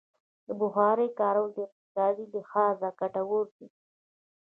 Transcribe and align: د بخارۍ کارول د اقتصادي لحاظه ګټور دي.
د 0.47 0.49
بخارۍ 0.61 1.09
کارول 1.19 1.49
د 1.55 1.59
اقتصادي 1.67 2.25
لحاظه 2.35 2.89
ګټور 2.99 3.45
دي. 3.57 3.67